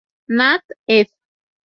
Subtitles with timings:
[0.37, 1.07] Nat., ed.